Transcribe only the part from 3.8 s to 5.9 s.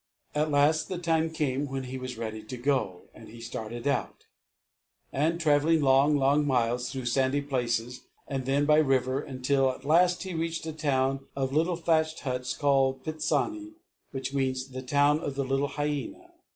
out, and travelled